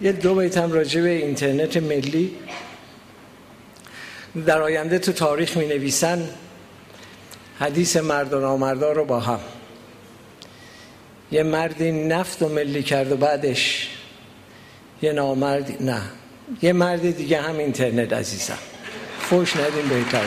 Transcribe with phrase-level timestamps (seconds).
[0.00, 2.36] یه دو بیت هم راجع به اینترنت ملی.
[4.46, 6.28] در آینده تو تاریخ می نویسن
[7.58, 9.40] حدیث مرد و نامردا رو با هم.
[11.32, 13.88] یه مردی نفت و ملی کرد و بعدش
[15.02, 16.00] یه نامرد نه.
[16.62, 18.58] یه مرد دیگه هم اینترنت عزیزم.
[19.20, 20.24] فوش ندیم بهتر.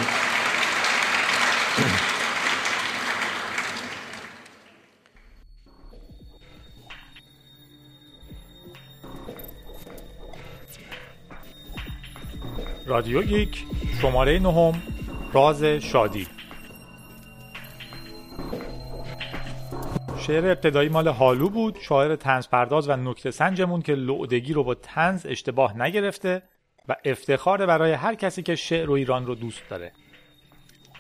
[12.94, 13.66] رادیو گیک
[14.02, 14.82] شماره نهم
[15.34, 16.28] راز شادی.
[20.20, 25.26] شعر ابتدایی مال حالو بود شاعر طنزپرداز و نکته سنجمون که لودگی رو با طنز
[25.26, 26.42] اشتباه نگرفته
[26.90, 29.92] و افتخار برای هر کسی که شعر و ایران رو دوست داره.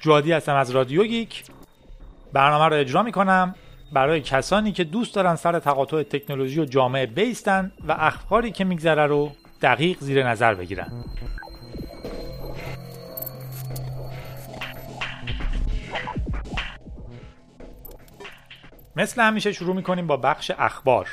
[0.02, 1.44] جادی هستم از رادیو گیک.
[2.34, 3.56] برنامه رو اجرا می‌کنم
[3.92, 9.06] برای کسانی که دوست دارن سر تقاطع تکنولوژی و جامعه بایستن و اخباری که میگذره
[9.06, 11.04] رو دقیق زیر نظر بگیرن.
[18.96, 21.10] مثل همیشه شروع می‌کنیم با بخش اخبار.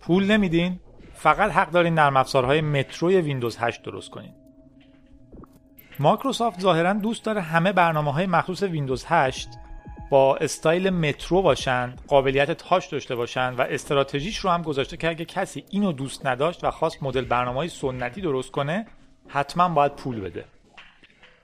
[0.00, 0.80] پول نمیدین؟
[1.14, 4.34] فقط حق دارین نرم افزارهای Metro ی ویندوز 8 درست کنین.
[5.98, 9.48] مایکروسافت ظاهرا دوست داره همه برنامه های مخصوص ویندوز 8
[10.10, 15.24] با style Metro باشن قابلیت touch داشته باشن و استراتژیش رو هم گذاشته که اگه
[15.24, 18.86] کسی اینو دوست نداشت و خواست مدل برنامه های سنتی درست کنه
[19.28, 20.44] حتما باید پول بده.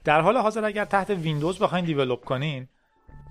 [0.03, 2.67] در حال حاضر اگر تحت ویندوز بخواین develop کنین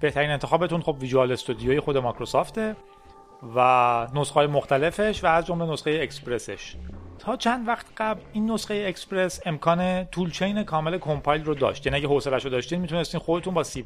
[0.00, 2.76] بهترین انتخابتون خب Visual Studio ی خود مایکروسافته
[3.56, 6.76] و نسخه های مختلفش و از جمله نسخه اکسپرسش.
[7.18, 11.86] تا چند وقت قبل این نسخه اکسپرس امکان toolchain کامل compile رو داشت.
[11.86, 13.82] یعنی اگه حوصله‌اش رو داشتین می‌تونستین خودتون با C++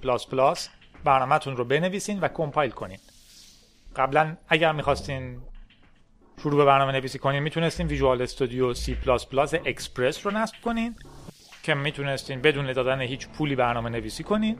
[1.04, 2.98] برنامهتون رو بنویسین و compile کنین.
[3.96, 5.40] قبلا اگر می‌خواستین
[6.42, 8.90] شروع به برنامه نویسی کنین می‌تونستین Visual Studio C++
[9.66, 10.96] Express رو نصب کنین
[11.62, 14.58] که می‌تونستین بدون دادن هیچ پولی برنامه نویسی کنین.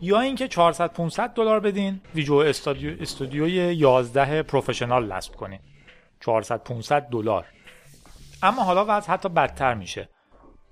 [0.00, 5.60] یا اینکه 400 500 دلار بدین Visual Studio Studio ی 11 Professional نصب کنین.
[6.20, 7.44] 400 500 دلار.
[8.42, 10.08] اما حالا وضع حتی بدتر میشه.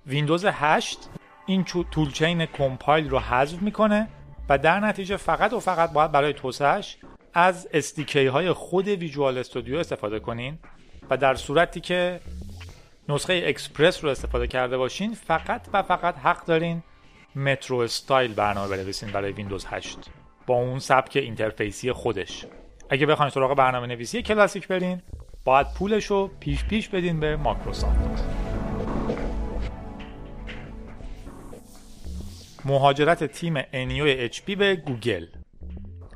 [0.05, 0.97] ویندوز 8
[1.45, 4.07] این toolchain compile رو حذف می‌کنه
[4.49, 6.97] و در نتیجه فقط و فقط باید برای توسعه‌ش
[7.33, 10.59] از SDK های خود Visual Studio استفاده کنین
[11.09, 12.19] و در صورتی که
[13.09, 16.83] نسخه اکسپرس رو استفاده کرده باشین فقط و فقط حق دارین
[17.35, 19.97] Metro style برنامه بنویسین برای ویندوز 8
[20.47, 22.45] با اون سبک interface ی خودش.
[22.89, 25.01] اگه بخواین سراغ برنامه نویسی کلاسیک برین
[25.45, 28.23] باید پولش رو پیش پیش بدین به مایکروسافت.
[32.65, 35.25] مهاجرت تیم Enyo HP به گوگل.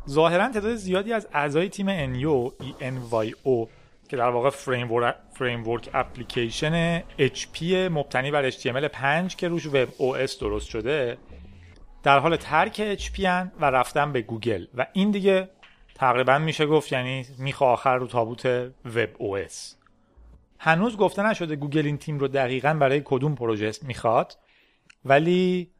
[0.09, 3.67] ظاهرا تعداد زیادی از اعضای تیم انیو ENYO
[4.09, 11.17] که در واقع framework اپلیکیشن HP مبتنی بر HTML5 که روش webOS درست شده
[12.03, 13.19] در حال ترک HP
[13.59, 14.65] و رفتن به گوگل.
[14.75, 15.49] و این دیگه
[15.95, 18.45] تقریبا میشه گفت یعنی میخ آخر رو تابوت
[18.85, 19.53] webOS
[20.59, 24.37] هنوز گفته نشده گوگل این تیم رو دقیقا برای کدوم پروژه می‌خواد
[25.05, 25.71] ولی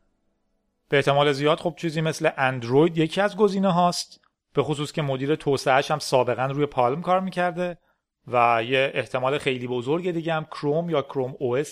[0.90, 4.22] به احتمال زیاد خب چیزی مثل اندروید یکی از گزینه هاست
[4.54, 7.78] به خصوص که مدیر توسعهش هم سابقا روی پالم کار می‌کرده.
[8.32, 11.64] و یه احتمال خیلی بزرگ دیگه هم کروم یا کروم او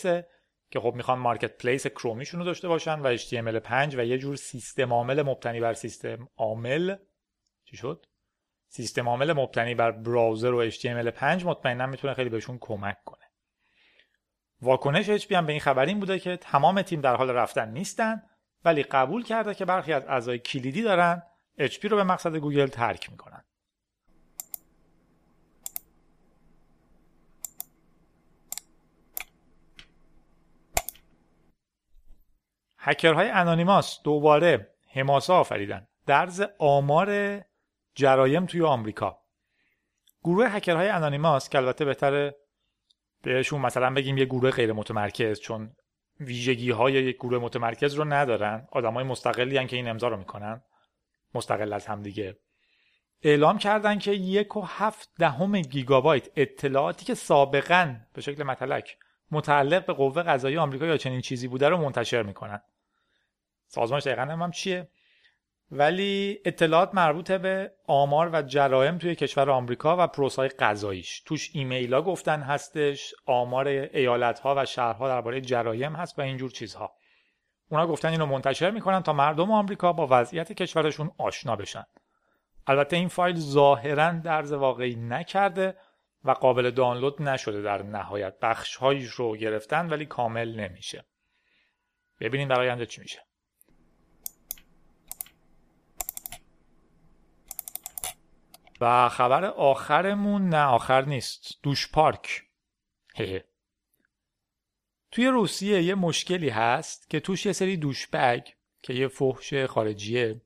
[0.72, 4.94] که خب می‌خوان مارکت پلیس کرومیشون رو داشته باشن و HTML5 و یه جور سیستم
[4.94, 6.96] عامل مبتنی بر سیستم عامل.
[7.66, 8.06] چی شد؟
[8.68, 13.26] سیستم عامل مبتنی بر براوزر و HTML5 مطمئنا می‌تونه خیلی بهشون کمک کنه.
[14.62, 18.24] واکنش HP هم به این خبر این بوده که تمام تیم در حال رفتن نیستن
[18.66, 21.24] ولی قبول کرده که برخی از اعضای کلیدی دارن
[21.60, 23.44] HP رو به مقصد گوگل ترک می‌کنن.
[32.88, 37.42] هکرهای انانیماس دوباره حماسه آفریدن درز آمار
[37.96, 39.20] جرایم توی آمریکا.
[40.24, 42.36] گروه هکرهای انانیماس که البته بهتره
[43.24, 45.76] بهشون مثلا بگیم یه گروه غیر متمرکز چون
[46.20, 48.68] ویژگی های یک گروه متمرکز رو ندارن.
[48.72, 50.62] آدم های مستقلی هن که این امضا رو می‌کنن.
[51.36, 52.38] مستقل از هم دیگه.
[53.22, 58.98] اعلام کردن که یک و هفت دهم گیگابایت اطلاعاتی که سابقا به شکل متلک
[59.32, 62.62] متعلق به قوه قضایی آمریکا یا چنین چیزی بوده رو منتشر می‌کنن.
[63.68, 64.88] سازمانش دقیقا هم چیه؟
[65.72, 71.22] ولی اطلاعات مربوط به آمار و جرائم توی کشور آمریکا و پروسای قضاییش.
[71.22, 76.52] توش ایمیل ها گفتن هستش آمار ایالت ها و شهرها درباره جرایم هست و اینجور
[76.52, 76.94] چیزها.
[77.70, 81.84] اونا گفتن اینو منتشر می‌کنن تا مردم آمریکا با وضعیت کشورشون آشنا بشن.
[82.68, 85.76] البته این فایل ظاهرا درز واقعی نکرده
[86.24, 88.40] و قابل دانلود نشده در نهایت.
[88.42, 91.06] بخش رو گرفتن ولی کامل نمیشه.
[92.20, 93.27] ببینیم در آینده چی میشه.
[98.82, 101.60] و خبر آخرمون نه آخر نیست.
[101.64, 102.44] دوش پارک.
[105.12, 108.48] توی روسیه یه مشکلی هست که توش یه سری دوش بگ
[108.82, 110.42] که یه فحش خارجیه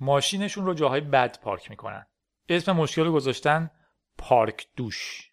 [0.00, 2.06] ماشینشون رو جاهای بد پارک می‌کنن.
[2.48, 3.70] اسم مشکل رو گذاشتن
[4.18, 5.30] پارک دوش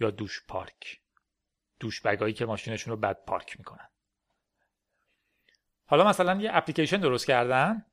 [0.00, 1.00] یا دوش پارک.
[1.80, 3.88] douchebag ایی که ماشینشون رو بد پارک می‌کنن.
[5.86, 7.86] حالا مثلا یه اپلیکیشن درست کردن.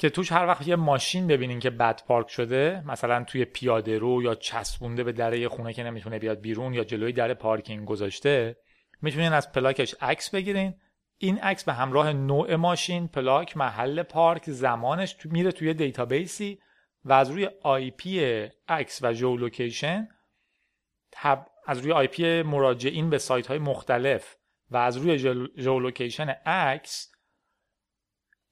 [0.00, 4.22] که توش هر وقت یه ماشین ببینین که بد پارک شده مثلا توی پیاده رو
[4.22, 8.56] یا چسبونده به در خونه که نمی‌تونه بیاد بیرون یا جلوی در پارکینگ گذاشته
[9.02, 10.74] می‌تونین از پلاکش عکس بگیرین.
[11.18, 16.58] این عکس به همراه نوع ماشین پلاک محل پارک زمانش میره توی database ی
[17.04, 20.08] و از روی IP عکس و geolocation
[21.66, 24.36] از روی IP مراجعین به سایت های مختلف
[24.70, 25.18] و از روی
[25.56, 27.12] geolocation عکس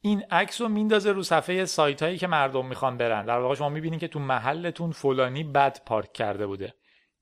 [0.00, 3.24] این عکس رو میندازه رو صفحه سایت هایی که مردم می‌خوان برن.
[3.24, 6.74] در واقع شما می‌بینید که تو محلتون فلانی بد پارک کرده بوده.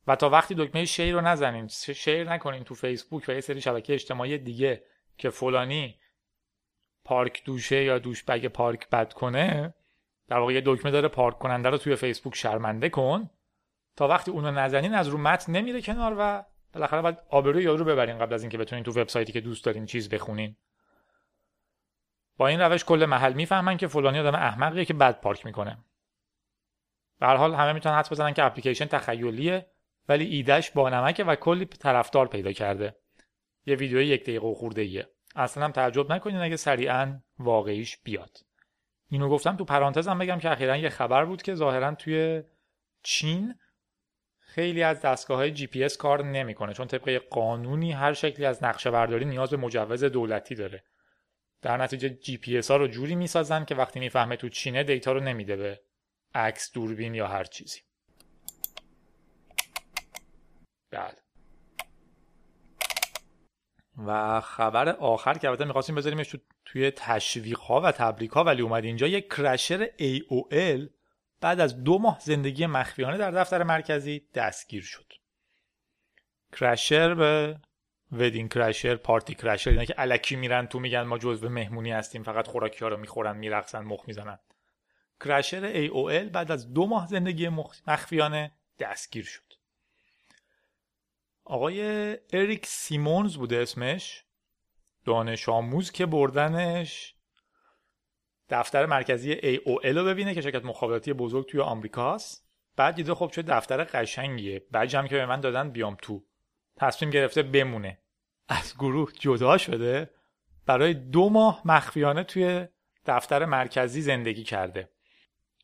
[0.06, 3.94] و تا وقتی دکمه share رو نزنین share نکنین تو فیسبوک و یه سری شبکه
[3.94, 4.82] اجتماعی دیگه
[5.18, 5.96] که فلانی
[7.04, 9.74] پارک douche ه یا douchebag پارک بد کنه
[10.28, 13.30] در واقع یه دکمه داره پارک کننده رو توی فیسبوک شرمنده کن.
[13.96, 16.44] تا وقتی اونو نزنین از رو متن نمیره کنار و
[16.74, 19.86] بالاخره باید آبروی یارو رو ببرین قبل از اینکه بتونین تو وبسایتی که دوست دارین
[19.86, 20.56] چیز بخونین.
[22.36, 25.78] با این روش کل محل می‌فهمن که فلانی آدم احمقیه که بد پارک می‌کنه.
[27.20, 29.66] به حال همه می‌تونن حدس بزنن که اپلیکیشن تخیلیه
[30.08, 32.96] ولی ایدهش با نمکه و کلی طرفدار پیدا کرده.
[33.66, 38.38] یه ویدیو یک دقیقه و خورده ایه اصلا هم تعجب نکنین اگه سریعا واقعیش بیاد.
[39.08, 42.42] اینو گفتم تو پرانتزم بگم که اخیرا یه خبر بود که ظاهرا توی
[43.02, 43.54] چین
[44.38, 48.64] خیلی از دستگاه های جی پی اس کار نمی‌کنه چون طبق قانونی هر شکلی از
[48.64, 50.84] نقشه برداری نیاز به مجوز دولتی داره.
[51.66, 55.12] در نتیجه جی پی اس ها رو جوری می‌سازن که وقتی می‌فهمه تو چینه data
[55.12, 55.80] رو نمیده به
[56.34, 57.80] عکس دوربین یا هر چیزی.
[60.90, 61.16] بله.
[64.06, 68.62] و خبر آخر که البته می‌خواستیم بذاریمش تو توی تشویق ها و تبریک ها ولی
[68.62, 69.06] اومد اینجا.
[69.06, 70.90] یک کرشر AOL
[71.40, 75.12] بعد از دو ماه زندگی مخفیانه در دفتر مرکزی دستگیر شد.
[76.52, 77.60] کرشر به
[78.12, 82.46] ودین کرشر پارتی کرشر اینا که الکی میرن تو میگن ما جزو مهمونی هستیم فقط
[82.46, 84.38] خوراکی ها رو می‌خورن میرقصن مخ می‌زنن.
[85.20, 87.48] کرشر AOL بعد از دو ماه زندگی
[87.86, 89.54] مخفیانه دستگیر شد.
[91.44, 91.80] آقای
[92.32, 94.24] اریک سیمونز بوده اسمش.
[95.04, 97.14] دانش آموز که بردنش.
[98.48, 102.46] دفتر مرکزی AOL رو ببینه که شرکت مخابراتی بزرگ توی آمریکاست.
[102.76, 104.66] بعد دیده خب چه دفتر قشنگیه.
[104.70, 106.24] بعد که به من دادن بیام تو
[106.76, 107.98] تصمیم گرفته بمونه.
[108.48, 110.10] از گروه جدا شده
[110.66, 112.66] برای دو ماه مخفیانه توی
[113.06, 114.88] دفتر مرکزی زندگی کرده.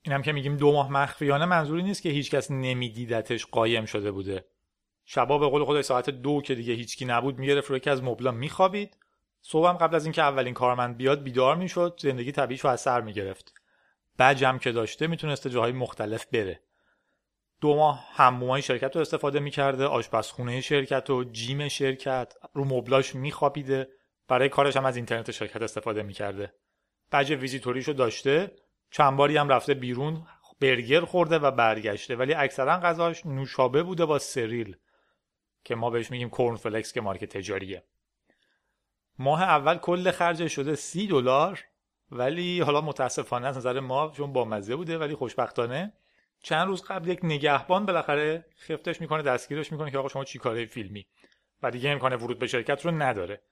[0.03, 4.45] اینم که میگیم دو ماه مخفیانه منظوری نیست که هیچکس نمیدیدتش قایم شده بوده.
[5.05, 8.31] شبا به قول خودش ساعت دو که دیگه هیچکی نبود می‌گرفت رو یکی از مبلا
[8.31, 8.97] میخوابید.
[9.43, 13.55] صبحم قبل از اینکه اولین کارمند بیاد بیدار می‌شد زندگی طبیعیش رو از سر می‌گرفت.
[14.19, 16.61] بجم که داشته می‌تونسته جاهای مختلف بره.
[17.63, 23.89] دو ماه همومای شرکت رو استفاده می‌کرده آشپزخونه شرکت و جیم شرکت رو مبلاش میخوابیده.
[24.29, 26.55] برای کارش هم از اینترنت شرکت استفاده می‌کرده.
[27.13, 28.51] بج ویزیتوریش رو داشته.
[28.91, 30.27] چند باری هم رفته بیرون
[30.61, 32.17] برگر خورده و برگشته.
[32.17, 34.77] ولی اکثرا غذاش نوشابه بوده با سریل.
[35.65, 37.85] که ما بهش میگیم کورن فلکس که مارک تجاریه.
[39.19, 41.65] ماه اول کل خرجش شده سی دلار.
[42.11, 45.93] ولی حالا متاسفانه از نظر ما چون با مزه بوده ولی خوشبختانه
[46.43, 50.67] چند روز قبل یک نگهبان بالاخره خفتش می‌کنه دستگیرش می‌کنه که آقا شما چی کاره
[50.67, 51.07] فیلمی؟
[51.63, 53.43] و دیگه امکان ورود به شرکت رو نداره.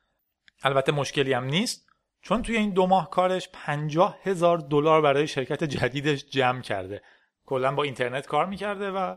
[0.63, 1.91] البته مشکلی هم نیست
[2.23, 7.03] چون توی این دو ماه کارش پنجاه هزار دلار برای شرکت جدیدش جمع کرده.
[7.47, 9.17] کلا با اینترنت کار می‌کرده و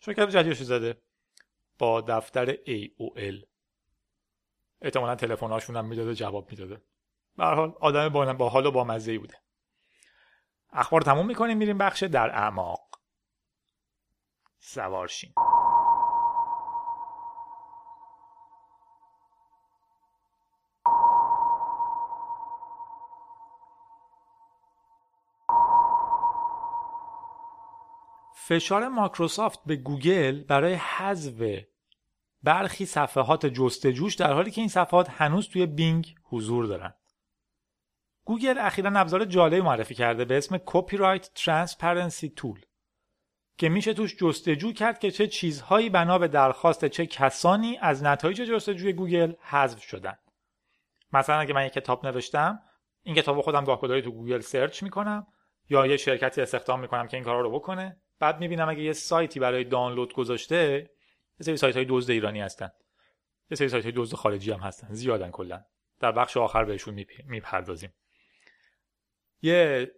[0.00, 1.02] شرکت جدیدش زده.
[1.78, 3.44] با دفتر AOL
[4.82, 6.82] احتمالا تلفن‌هاشون هم می‌داده جواب می‌داده.
[7.36, 9.34] به حال آدم با, حال و با مزه بوده.
[10.72, 12.87] اخبار تموم می‌کنیم میریم بخش در اعماق.
[14.58, 15.32] سوارشین
[28.48, 31.64] فشار مایکروسافت به گوگل برای حذف
[32.42, 36.94] برخی صفحات جستجوش در حالی که این صفحات هنوز توی بینگ حضور دارن.
[38.24, 42.60] گوگل اخیرا ابزار جالبی معرفی کرده به اسم Copyright Transparency Tool
[43.58, 48.42] که میشه توش جستجو کرد که چه چیزهایی بنا به درخواست چه کسانی از نتایج
[48.42, 50.18] جستجوی گوگل حذف شدن.
[51.12, 52.60] مثلا اگه من یک کتاب نوشتم
[53.02, 55.26] این کتاب خودم گاهگداری تو گوگل search می‌کنم
[55.68, 57.96] یا یه شرکتی استخدام می‌کنم که این کارا رو بکنه.
[58.18, 60.90] بعد می‌بینم اگه یه سایتی برای دانلود گذاشته
[61.40, 62.70] یه سری سایت های دزد ایرانی هستن.
[63.50, 64.88] یه سری سایت های دزد خارجی هم هستن.
[64.90, 65.64] زیادن کلا.
[66.00, 67.92] در بخش آخر بهشون می‌پردازیم.
[69.42, 69.90] یه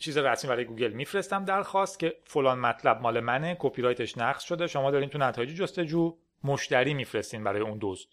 [0.00, 4.66] چیز رسمی برای گوگل میفرستم درخواست که فلان مطلب مال منه کپی رایتش نقض شده
[4.66, 8.08] شما دارین تو نتایج جستجو مشتری میفرستین برای اون دزد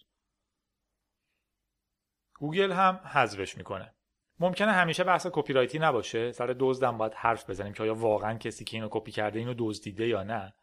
[2.38, 3.94] گوگل هم حذفش می‌کنه.
[4.40, 8.64] ممکنه همیشه بحث کپی رایتی نباشه سر دزدم باید حرف بزنیم که آیا واقعا کسی
[8.64, 10.54] که اینو کپی کرده اینو دزدیده یا نه.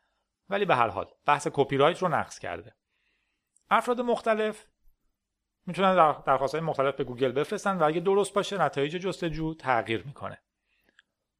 [0.50, 2.76] ولی به هر حال بحث کپی رایت رو نقض کرده.
[3.70, 4.66] افراد مختلف
[5.66, 10.42] می‌تونن درخواست های مختلف به گوگل بفرستن و اگه درست باشه نتایج جستجو تغییر می‌کنه.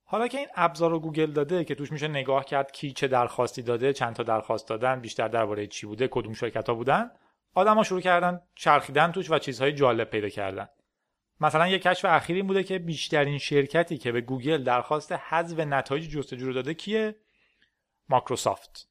[0.08, 3.62] حالا که این ابزار رو گوگل داده که توش میشه نگاه کرد کی چه درخواستی
[3.62, 7.12] داده چند تا درخواست دادن بیشتر درباره چی بوده کدوم شرکت ها بودن
[7.54, 10.68] آدما شروع کردن چرخیدن توش و چیزهای جالب پیدا کردن.
[11.40, 16.46] مثلا یک کشف اخیری بوده که بیشترین شرکتی که به گوگل درخواست حذف نتایج جستجو
[16.46, 17.16] رو داده کیه؟
[18.10, 18.90] ماکروسافت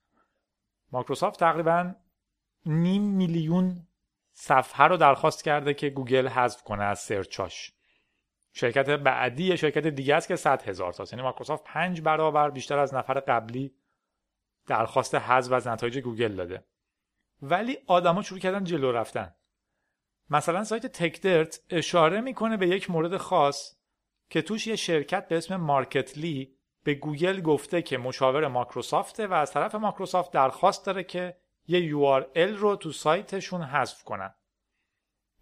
[0.93, 1.95] ماکروسافت تقریبا
[2.67, 3.87] نیم میلیون
[4.33, 7.73] صفحه رو درخواست کرده که گوگل حذف کنه از search اش.
[8.57, 12.95] شرکت بعدی شرکت دیگه است که 100 هزار تا یعنی مایکروسافت پنج برابر بیشتر از
[12.95, 13.75] نفر قبلی
[14.67, 16.65] درخواست حذف از نتایج گوگل داده.
[17.43, 19.35] ولی آدما شروع کردن جلو رفتن.
[20.31, 23.77] مثلا سایت Techdirt اشاره می‌کنه به یک مورد خاص
[24.31, 29.53] که توش یه شرکت به اسم Marketly به گوگل گفته که مشاور مایکروسافته و از
[29.53, 34.35] طرف مایکروسافت درخواست داره که یه URL رو تو سایتشون حذف کنن.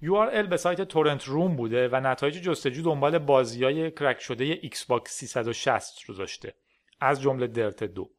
[0.02, 6.04] URL به سایت Torrent Room بوده و نتایج جستجو دنبال بازیای کرک شده Xbox 360
[6.06, 6.54] رو داشته
[7.00, 8.11] از جمله Dirt دو.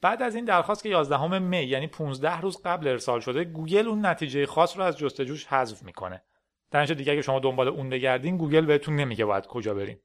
[0.00, 4.06] بعد از این درخواست که 11 می یعنی 15 روز قبل ارسال شده گوگل اون
[4.06, 6.22] نتیجه خاص رو از جستجوش حذف می‌کنه.
[6.70, 9.98] در دیگه اگه شما دنبال اون بگردین گوگل بهتون نمیگه باید کجا برین.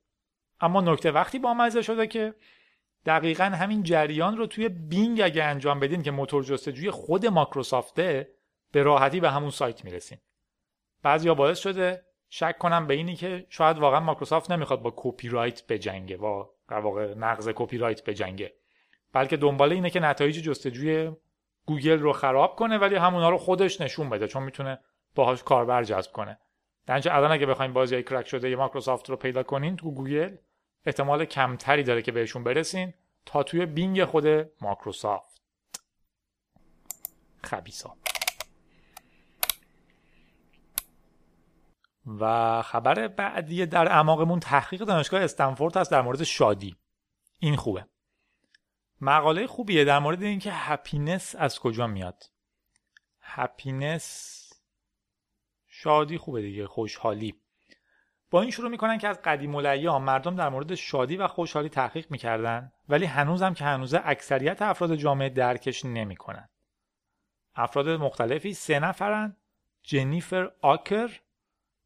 [0.61, 2.33] اما نکته وقتی با مزه شده که
[3.05, 8.35] دقیقا همین جریان رو توی بینگ اگه انجام بدین که موتور جستجوی خود ماکروسافته
[8.71, 10.17] به راحتی به همون سایت می‌رسین.
[11.03, 15.67] بعضیا باعث شده شک کنم به اینی که شاید واقعا مایکروسافت نمی‌خواد با کپی رایت
[15.67, 18.53] بجنگه با در واقع نقض کپی رایت بجنگه.
[19.13, 21.11] بلکه دنبال اینه که نتایج جستجوی
[21.65, 24.79] گوگل رو خراب کنه ولی همونا رو خودش نشون بده چون می‌تونه
[25.15, 26.39] باهاش کاربر جذب کنه.
[26.85, 30.35] در نتیجه الان اگه بخوایم بازی کرک شده مایکروسافت رو پیدا کنین تو گوگل
[30.85, 32.93] احتمال کمتری داره که بهشون برسین
[33.25, 34.27] تا توی بینگ خود
[34.61, 35.41] مایکروسافت.
[37.43, 37.95] خبیثا
[42.19, 46.75] و خبر بعدی در اعماقمون تحقیق دانشگاه استنفورد هست در مورد شادی.
[47.39, 47.85] این خوبه.
[49.01, 52.23] مقاله خوبیه در مورد اینکه هپینس از کجا میاد.
[53.21, 54.35] هپینس
[55.67, 57.41] شادی خوبه دیگه خوشحالی.
[58.31, 62.11] با این شروع می‌کنن که از قدیم الایام مردم در مورد شادی و خوشحالی تحقیق
[62.11, 66.49] می‌کردن ولی هنوزم که هنوزه اکثریت افراد جامعه درکش نمی‌کنن.
[67.55, 69.37] افراد مختلفی سه نفرن
[69.83, 71.19] جنیفر آکر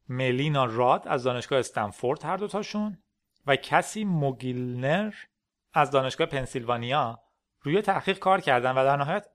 [0.08, 2.98] ملینا راد از دانشگاه استنفورد هر دوتاشون
[3.46, 5.14] و کسی موگیلنر
[5.72, 7.22] از دانشگاه پنسیلوانیا
[7.60, 9.26] روی تحقیق کار کردن و در نهایت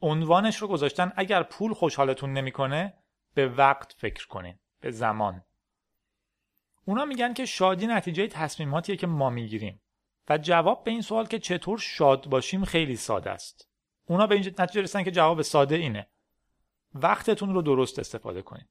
[0.00, 2.94] عنوانش رو گذاشتن اگر پول خوشحالتون نمی‌کنه
[3.34, 5.44] به وقت فکر کنین به زمان.
[6.84, 9.82] اونا میگن که شادی نتیجه تصمیماتیه که ما می‌گیریم
[10.28, 13.68] و جواب به این سوال که چطور شاد باشیم خیلی ساده است.
[14.04, 16.08] اونا به این نتیجه رسیدن که جواب ساده اینه.
[16.94, 18.68] وقتتون رو درست استفاده کنید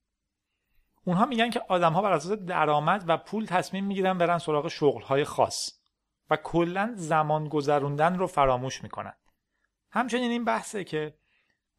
[1.06, 5.02] اونها میگن که آدم ها بر اساس درآمد و پول تصمیم می‌گیرن برن سراغ شغل
[5.02, 5.70] های خاص
[6.30, 9.14] و کلا زمان گذروندن رو فراموش می‌کنن.
[9.92, 11.14] همچنین این بحثه که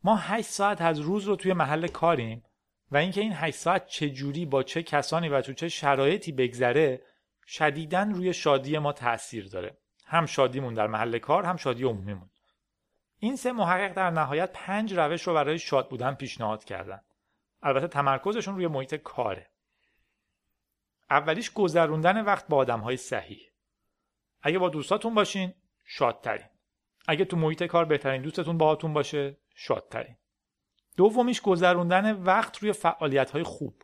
[0.04, 2.42] ما 8 ساعت از روز رو توی محل کاریم
[2.90, 7.02] و اینکه این 8 ساعت چه جوری با چه کسانی و تو چه شرایطی بگذره
[7.46, 9.78] شدیدن روی شادی ما تاثیر داره.
[10.06, 12.30] هم شادیمون در محل کار هم شادی عمومیمون.
[13.18, 17.00] این سه محقق در نهایت پنج روش رو برای شاد بودن پیشنهاد کردن.
[17.62, 19.50] البته تمرکزشون روی محیط کاره.
[21.10, 23.50] اولیش گذروندن وقت با آدم های صحیح.
[24.42, 26.46] اگه با دوستاتون باشین شادترین.
[27.08, 30.16] اگه تو محیط کار بهترین دوستتون باهاتون باشه شادترین.
[30.96, 33.82] دومیش گذروندن وقت روی فعالیت های خوب.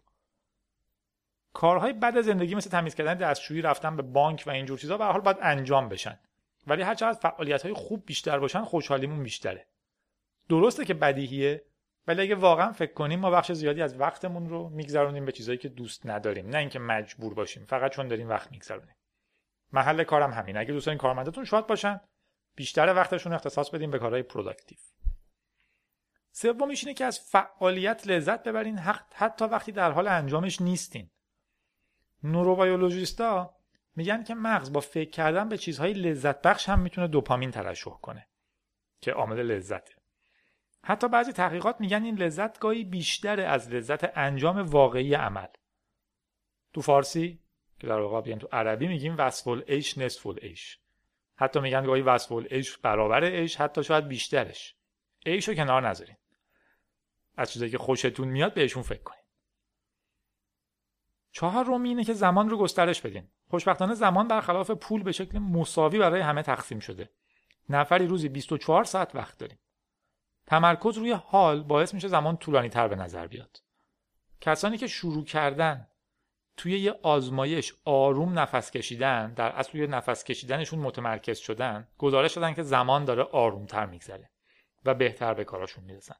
[1.52, 5.20] کارهای بد زندگی مثل تمیز کردن دستشویی رفتن به بانک و اینجور چیزا به حال
[5.20, 6.20] باید انجام بشن.
[6.66, 9.66] ولی هر چقدر فعالیت های خوب بیشتر باشن خوشحالیمون بیشتره.
[10.48, 11.64] درسته که بدیهیه
[12.06, 15.68] ولی اگه واقعا فکر کنیم ما بخش زیادی از وقتمون رو میگذرونیم به چیزایی که
[15.68, 16.48] دوست نداریم.
[16.48, 18.94] نه اینکه مجبور باشیم فقط چون داریم وقت میگذرونیم.
[19.72, 22.00] محل کارم همین اگه دوست دارین کارمندتون شاد باشن
[22.56, 24.78] بیشتر وقتشون اختصاص بدیم به کارهای productive.
[26.32, 28.78] سومیش اینه که از فعالیت لذت ببرین.
[29.14, 31.10] حتی وقتی در حال انجامش نیستین.
[32.22, 33.54] neurobiologist ا
[33.96, 38.28] میگن که مغز با فکر کردن به چیزهای لذت بخش هم می‌تونه دوپامین ترشح کنه
[39.00, 40.01] که عامل لذته.
[40.84, 45.46] حتی بعضی تحقیقات میگن این لذت گاهی بیشتر از لذت انجام واقعی عمل.
[46.72, 47.40] تو فارسی
[47.80, 50.78] که در واقع تو عربی میگیم وصف ایش نصف ایش
[51.36, 54.76] حتی میگن گاهی وصف ایش برابر ایش حتی شاید بیشترش.
[55.26, 56.16] ایش رو کنار نذارین.
[57.36, 59.22] از چیزایی که خوشتون میاد بهشون فکر کنین.
[61.32, 63.28] چهار رومی اینه که زمان رو گسترش بدین.
[63.48, 67.10] خوشبختانه زمان برخلاف پول به شکل مساوی برای همه تقسیم شده.
[67.68, 69.58] نفری روزی 24 ساعت وقت داریم.
[70.46, 73.62] تمرکز روی حال باعث میشه زمان طولانی تر به نظر بیاد.
[74.40, 75.88] کسانی که شروع کردن
[76.56, 82.54] توی یه آزمایش آروم نفس کشیدن در اصل توی نفس کشیدنشون متمرکز شدن گزارش دادن
[82.54, 84.30] که زمان داره آرومتر میگذره
[84.84, 86.16] و بهتر به کاراشون می‌رسن.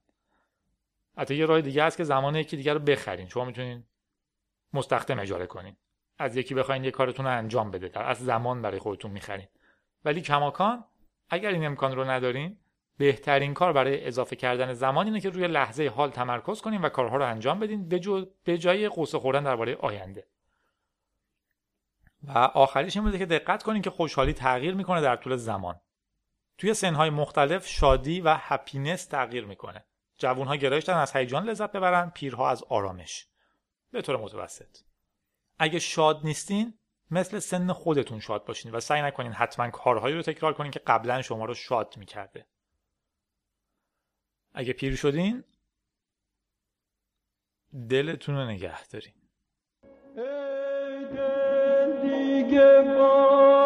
[1.19, 3.29] حتی یه راه دیگه هست که زمان یکی دیگر رو بخرین.
[3.29, 3.85] شما می‌تونین
[4.73, 5.77] مستخدم اجاره کنین.
[6.19, 7.89] از یکی بخواین یه کارتون رو انجام بده.
[7.89, 9.49] در از زمان برای خودتون می‌خرین.
[10.05, 10.85] ولی کماکان
[11.31, 12.59] اگر این امکان رو ندارین
[12.99, 17.17] بهترین کار برای اضافه کردن زمان اینه که روی لحظه حال تمرکز کنین و کارها
[17.17, 20.27] رو انجام بدین به, به جای قصه خوردن درباره آینده.
[22.23, 25.81] و آخریش این بوده که دقت کنین که خوشحالی تغییر می‌کنه در طول زمان.
[26.59, 29.85] توی سنهای مختلف شادی و هپینس تغییر می‌کنه.
[30.19, 33.27] جوانها گرایش دارن از هیجان لذت ببرن پیرها از آرامش.
[33.91, 34.79] به طور متوسط.
[35.59, 36.79] اگه شاد نیستین
[37.11, 41.23] مثل سن خودتون شاد باشین و سعی نکنین حتما کارهایی رو تکرار کنین که قبلا
[41.23, 42.47] شما رو شاد می‌کرده.
[44.55, 45.45] اگه پیر شدین
[47.91, 49.15] دلتون رو نگه دارین.
[50.17, 53.62] ای دل دیگه نداری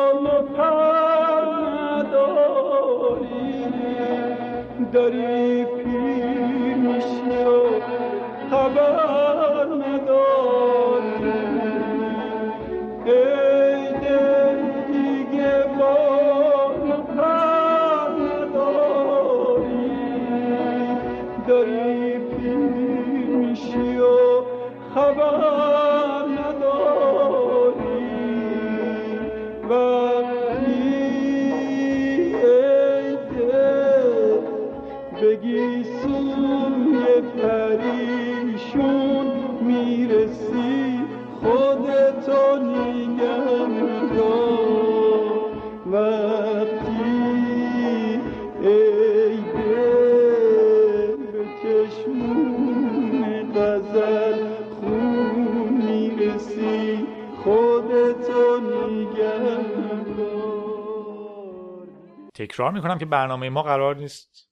[62.57, 64.51] تکرار می‌کنم که برنامه ما قرار نیست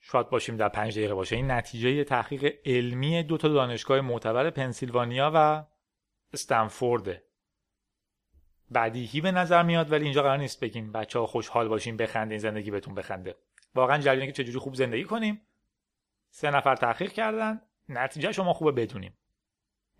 [0.00, 1.36] شاد باشیم در پنج دقیقه باشه.
[1.36, 5.64] این نتیجه تحقیق علمی دو تا دانشگاه معتبر پنسیلوانیا و
[6.32, 7.24] استنفورده
[8.74, 12.70] بدیهی به نظر میاد ولی اینجا قرار نیست بگیم بچه ها خوشحال باشیم بخندین زندگی
[12.70, 13.36] بهتون بخنده.
[13.74, 15.40] واقعا جریانه که چجوری خوب زندگی کنیم.
[16.30, 17.60] سه نفر تحقیق کردن.
[17.88, 19.18] نتیجه شما خوبه بدونیم.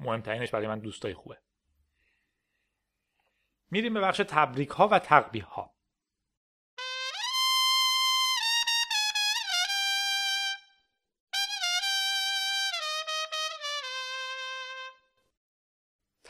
[0.01, 1.39] مهمترینش برای من دوستای خوبه.
[3.71, 5.78] میریم به بخش تبریک ها و تقبیه ها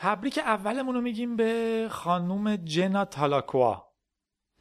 [0.01, 3.85] تبریک اولمون رو میگیم به خانوم جنا تالاکوا.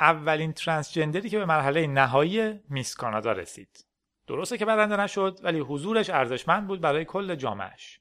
[0.01, 3.85] اولین ترانسجندری که به مرحله نهایی میس کانادا رسید.
[4.27, 8.01] درسته که برنده نشد ولی حضورش ارزشمند بود برای کل جامعش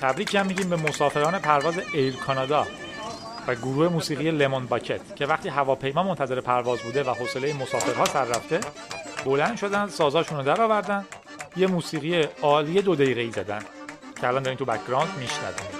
[0.00, 2.66] تبریک هم میگیم به مسافران پرواز Air Canada
[3.48, 8.24] و گروه موسیقی Lemon Bucket که وقتی هواپیما منتظر پرواز بوده و حوصله مسافرها سر
[8.24, 8.60] رفته
[9.24, 11.06] بلند شدن سازاشون رو در آوردن
[11.56, 13.62] یه موسیقی عالی دو دقیقه ای زدن.
[14.20, 15.77] که الان دارین تو background میشنویم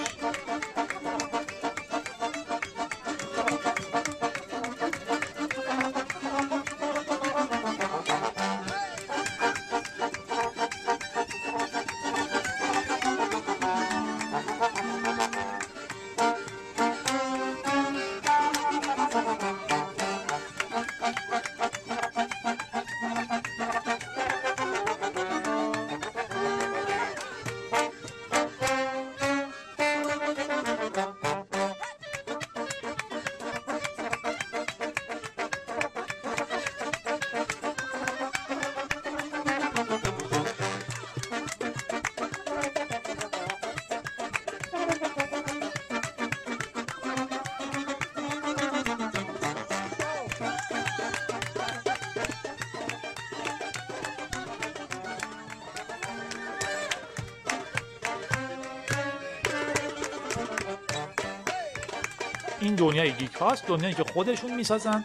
[62.79, 65.05] دنیای گیک هاست دنیایی که خودشون می‌سازن.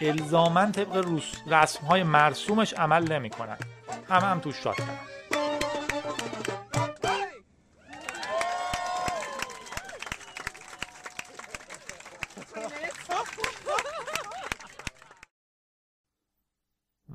[0.00, 1.06] الزامن طبق
[1.46, 3.58] رسم های مرسومش عمل نمی‌کنن.
[4.08, 4.98] همه هم توش شاد کردن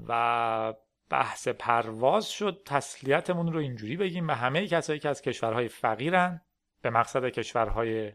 [0.07, 0.73] و
[1.09, 2.61] بحث پرواز شد.
[2.65, 6.41] تسلیتمون رو اینجوری بگیم به همه کسایی که از کشورهای فقیرن
[6.81, 8.13] به مقصد کشورهای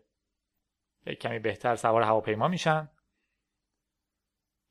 [1.06, 2.90] کمی بهتر سوار هواپیما میشن.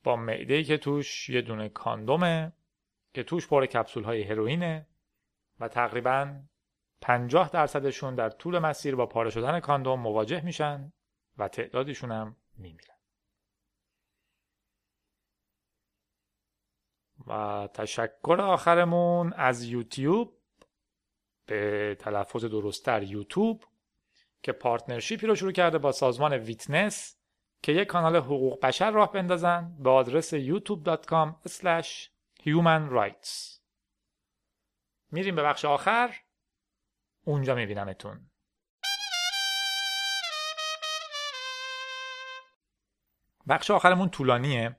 [0.03, 2.53] با معده که توش یه دونه کاندومه
[3.13, 4.87] که توش پر کپسول های هروئینه
[5.59, 6.41] و تقریبا
[7.01, 10.93] 50 درصدشون در طول مسیر با پاره شدن کاندوم مواجه میشن
[11.37, 12.95] و تعدادشون هم میمیرن.
[17.27, 20.39] و تشکر آخرمون از یوتیوب.
[21.45, 23.63] به تلفظ درستتر یوتیوب.
[24.43, 27.19] که partnership ی رو شروع کرده با سازمان Witness
[27.61, 31.33] که یک کانال حقوق بشر راه بندازن به آدرس youtube.com
[32.43, 33.59] human rights.
[35.11, 36.15] میریم به بخش آخر.
[37.23, 38.29] اونجا میبینمتون.
[43.49, 44.75] بخش آخرمون طولانیه.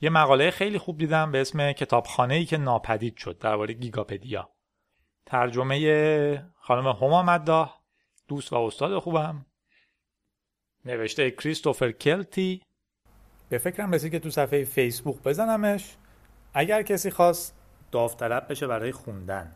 [0.00, 4.50] یه مقاله خیلی خوب دیدم به اسم کتابخانه ای که ناپدید شد درباره گیگاپدیا.
[5.26, 7.79] ترجمه خانم هما مداح.
[8.30, 9.46] دوست و استاد خوبم.
[10.84, 12.62] نوشته کریستوفر کلتی.
[13.48, 15.96] به فکرم رسید که تو صفحه فیسبوک بزنمش.
[16.54, 17.54] اگر کسی خواست
[17.92, 19.52] داوطلب بشه برای خوندن.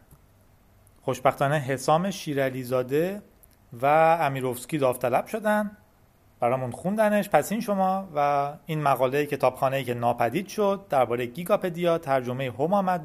[1.02, 3.22] خوشبختانه حسام شیرعلیزاده
[3.72, 3.86] و
[4.20, 5.76] امیروفسکی داوطلب شدن.
[6.40, 7.28] برامون خوندنش.
[7.28, 12.98] پس این شما و این مقاله کتابخانه که ناپدید شد درباره گیگاپدیا ترجمه هما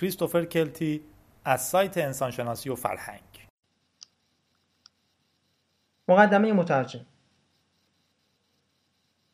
[0.00, 1.02] کریستوفر کلتی
[1.44, 3.25] از سایت انسانشناسی و فرهنگ.
[6.08, 7.00] مقدمه مترجم.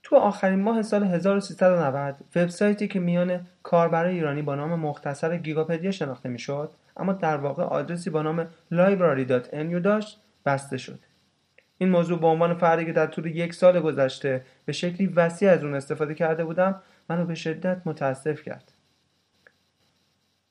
[0.02, 6.28] تو آخرین ماه سال 1390 وبسایتی که میان کاربرای ایرانی با نام مختصر گیگاپدیا شناخته
[6.28, 10.98] می‌شد اما در واقع آدرسی با نام library.nu داشت بسته شد.
[11.78, 15.64] این موضوع به عنوان فردی که در طول یک سال گذشته به شکلی وسیع از
[15.64, 18.72] اون استفاده کرده بودم منو به شدت متاسف کرد.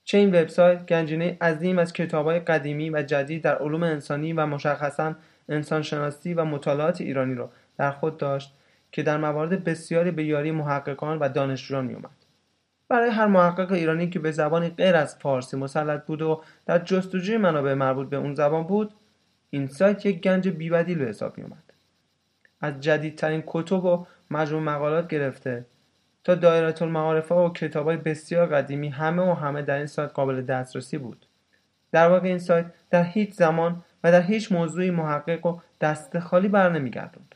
[0.03, 5.15] چه این وبسایت گنجینه عظیم از کتابهای قدیمی و جدید در علوم انسانی و مشخصا
[5.49, 8.53] انسانشناسی و مطالعات ایرانی را در خود داشت
[8.91, 12.21] که در موارد بسیاری به یاری محققان و دانشجویان میومد
[12.91, 17.37] برای هر محقق ایرانی که به زبانی غیر از فارسی مسلط بود و در جستجوی
[17.37, 18.93] منابع مربوط به اون زبان بود
[19.49, 21.63] این سایت یک گنج بیبدیل به حساب می اومد.
[22.61, 25.65] از جدیدترین کتب و مجموع مقالات گرفته
[26.23, 30.41] تا دایره المعارف و کتاب های بسیار قدیمی همه و همه در این سایت قابل
[30.41, 31.25] دسترسی بود.
[31.91, 36.47] در واقع این سایت در هیچ زمان و در هیچ موضوعی محقق و دست خالی
[36.47, 37.35] بر نمیگردوند.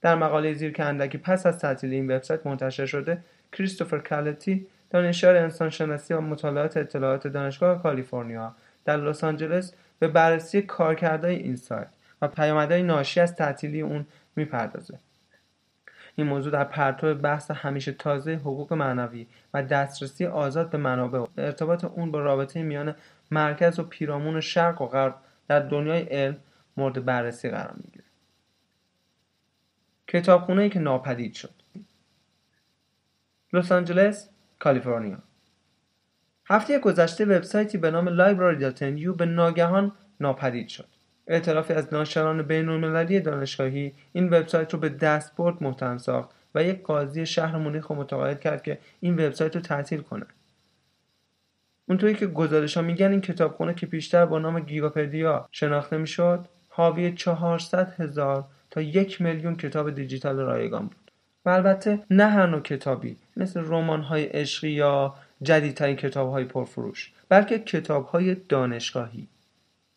[0.00, 3.18] در مقاله زیر که اندکی پس از تعطیل این وبسایت منتشر شده
[3.52, 11.36] کریستوفر کالتی دانشیار انسانشناسی و مطالعات اطلاعات دانشگاه کالیفرنیا در لس آنجلس به بررسی کارکردهای
[11.36, 11.88] این سایت
[12.22, 14.98] و پیامدهای ناشی از تعطیلی اون می‌پردازه
[16.16, 21.26] این موضوع در پرتو بحث همیشه تازه حقوق معنوی و دسترسی آزاد به منابع و
[21.38, 22.94] ارتباط اون با رابطه میان
[23.30, 25.14] مرکز و پیرامون شرق و غرب
[25.48, 26.36] در دنیای علم
[26.76, 28.04] مورد بررسی قرار می‌گیره.
[30.08, 31.54] کتابخونه که ناپدید شد.
[33.52, 34.28] لس آنجلس
[34.58, 35.18] کالیفرنیا.
[36.48, 40.88] هفته گذشته وبسایتی به نام library.nu به ناگهان ناپدید شد.
[41.26, 47.26] اعترافی از ناشران بینالمللی دانشگاهی این وبسایت رو به دستبرد متهم ساخت و یک قاضی
[47.26, 50.26] شهر مونیخ متقاعد کرد که این وبسایت رو تعطیل کنه.
[51.88, 57.12] اونطوری که گزارش ها میگن این کتابخونه که پیشتر با نام گیگاپدیا شناخته می‌شد حاوی
[57.12, 61.10] 400 هزار تا یک میلیون کتاب دیجیتال رایگان بود.
[61.44, 67.12] و البته نه هر نوع کتابی مثل رمان های عشقی یا جدیدترین کتاب های پرفروش
[67.28, 69.28] بلکه کتاب های دانشگاهی.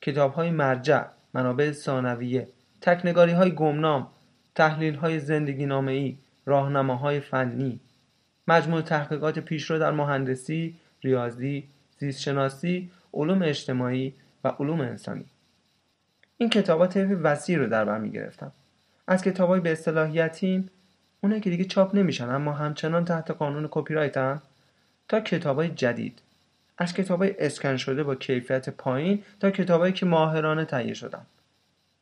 [0.01, 2.47] کتاب های مرجع منابع ثانویه
[2.81, 4.07] تکنگاری های گمنام
[4.55, 7.79] تحلیل های زندگی نامه ای راهنماهای فنی
[8.47, 11.67] مجموع تحقیقات پیشرو در مهندسی ریاضی
[11.99, 15.25] زیستشناسی علوم اجتماعی و علوم انسانی.
[16.37, 18.51] این کتابات طیف وسیع رو در بر می‌گرفتم
[19.07, 20.69] از کتابای به اصطلاح یتیم
[21.21, 24.39] اونه که دیگه چاپ نمیشن اما همچنان تحت قانون کپی رایت
[25.07, 26.21] تا کتابای جدید.
[26.77, 31.25] از کتابای اسکن شده با کیفیت پایین تا کتابایی که ماهرانه تهیه شدن.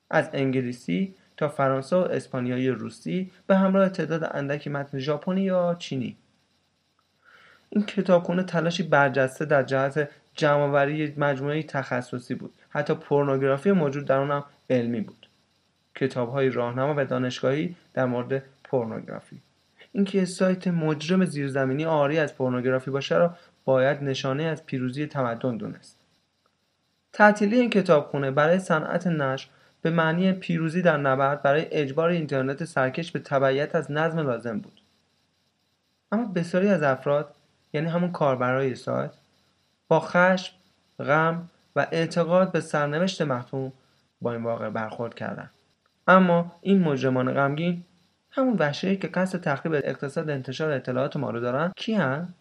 [0.09, 6.17] از انگلیسی تا فرانسه و اسپانیایی روسی به همراه تعداد اندکی متن ژاپنی یا چینی.
[7.69, 12.53] این کتابخونه تلاشی برجسته در جهت جمعآوری مجموعه تخصصی بود.
[12.69, 15.29] حتی پورنوگرافی موجود در اونم علمی بود.
[15.95, 19.41] کتاب های راهنما و دانشگاهی در مورد پورنوگرافی.
[19.91, 25.97] اینکه سایت مجرم زیرزمینی آری از پورنوگرافی باشه را باید نشانه از پیروزی تمدن دونست.
[27.13, 29.47] تعطیلی این کتابخونه برای صنعت نشر
[29.81, 34.81] به معنی پیروزی در نبرد برای اجبار اینترنت سرکش به تبعیت از نظم لازم بود.
[36.11, 37.35] اما بسیاری از افراد
[37.73, 39.11] یعنی همون کاربرای سایت
[39.87, 40.53] با خشم
[40.99, 43.73] غم و اعتقاد به سرنوشت محتوم
[44.21, 45.49] با این واقع برخورد کردند
[46.07, 47.83] اما این مجرمان غمگین
[48.31, 52.33] همون وحشی که قصد تخریب اقتصاد انتشار اطلاعات ما رو دارن کی هن؟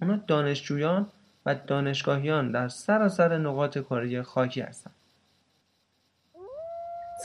[0.00, 1.06] اونا دانشجویان
[1.46, 4.94] و دانشگاهیان در سراسر نقاط کره خاکی هستند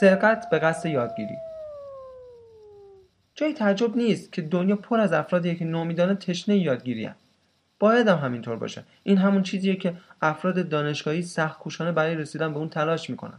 [0.00, 1.36] سرقت به قصد یادگیری.
[3.38, 7.18] جای تعجب نیست که دنیا پر از افرادیه که نومیدانه تشنه یادگیری هست.
[7.78, 8.84] باید هم همینطور باشه.
[9.02, 13.38] این همون چیزیه که افراد دانشگاهی سخت کوشانه برای رسیدن به اون تلاش می‌کنن.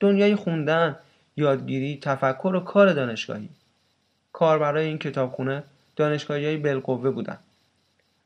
[0.00, 0.96] دنیای خوندن
[1.36, 3.48] یادگیری تفکر و کار دانشگاهی.
[4.32, 5.62] کار برای این کتابخونه
[5.96, 7.38] دانشگاهی های بالقوه بودن.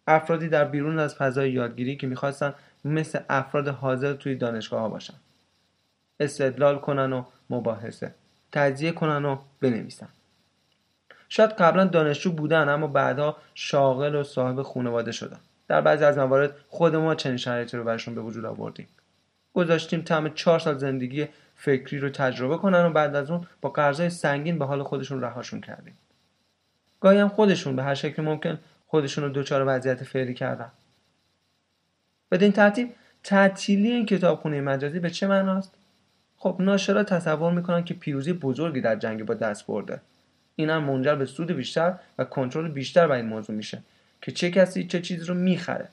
[0.06, 5.14] افرادی در بیرون از فضای یادگیری که می‌خواستن مثل افراد حاضر توی دانشگاه ها باشن.
[6.20, 8.14] استدلال کنن و مباحثه.
[8.52, 10.08] تجزیه کنن و بنویسن.
[11.28, 15.38] شاید قبلا دانشجو بودن اما بعدها شاغل و صاحب خانواده شدن.
[15.68, 18.88] در بعضی از موارد خود ما چنین شرایطی رو برشون به وجود آوردیم.
[19.54, 24.10] گذاشتیم تم چهار سال زندگی فکری رو تجربه کنن و بعد از اون با قرضای
[24.10, 25.98] سنگین به حال خودشون رهاشون کردیم.
[27.00, 30.70] گاهی هم خودشون به هر شکل ممکن خودشون رو دچار وضعیت فعلی کردن.
[32.30, 35.74] بدین ترتیب تعطیلی این کتابخونه مجازی به چه معناست؟
[36.36, 40.00] خب ناشرا تصور می‌کنن که پیروزی بزرگی در جنگ با دست برده.
[40.56, 43.82] این هم منجر به سود بیشتر و کنترل بیشتر بر این موضوع میشه
[44.22, 45.88] که چه کسی چه چیزی رو می‌خره.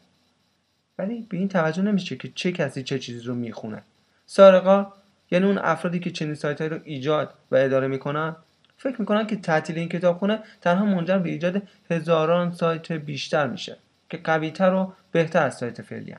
[0.97, 3.83] ولی به این توجه نمیشه که چه کسی چه چیزی رو می‌خونه.
[4.25, 4.93] سارقا
[5.31, 8.35] یعنی اون افرادی که چنین سایت رو ایجاد و اداره می‌کنن
[8.77, 13.77] فکر می‌کنن که تعطیل این کتابخونه تنها منجر به ایجاد هزاران سایت بیشتر میشه
[14.09, 16.15] که قویتر و بهتر از سایت فعلی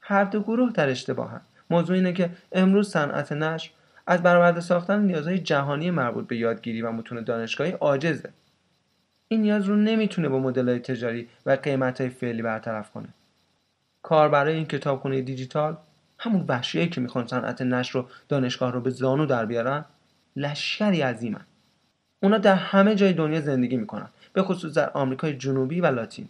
[0.00, 1.40] هر دو گروه در اشتباهن.
[1.70, 3.70] موضوع اینه که امروز صنعت نشر
[4.06, 8.30] از برآورده ساختن نیازهای جهانی مربوط به یادگیری و متون دانشگاهی عاجزه.
[9.28, 13.08] این نیاز رو نمی‌تونه با مدل‌های تجاری و قیمت‌های فعلی برطرف کنه.
[14.02, 15.76] کار برای این کتابخونه دیجیتال
[16.18, 19.84] همون وحشیایی که می‌خوان صنعت نشر رو دانشگاه رو به زانو در بیارن
[20.36, 21.44] لشکری عظیمن.
[22.22, 26.28] اونا در همه جای دنیا زندگی می‌کنن به خصوص در آمریکای جنوبی و لاتین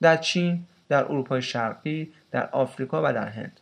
[0.00, 3.60] در چین در اروپای شرقی در آفریقا و در هند.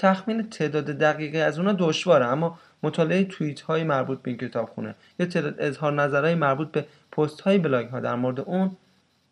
[0.00, 5.26] تخمین تعداد دقیقی از اونا دشواره اما مطالعه توییت های مربوط به این کتابخونه یا
[5.26, 8.76] تعداد اظهار نظرهای مربوط به پست های بلاگ ها در مورد اون